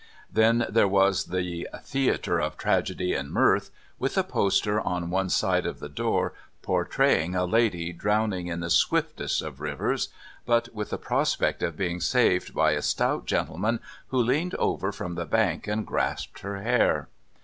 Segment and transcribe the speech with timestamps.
[0.33, 3.69] Then there was "The Theatre of Tragedy and Mirth,"
[3.99, 8.71] with a poster on one side of the door portraying a lady drowning in the
[8.71, 10.09] swiftest of rivers,
[10.43, 15.13] but with the prospect of being saved by a stout gentleman who leaned over from
[15.13, 17.07] the bank and grasped her hair.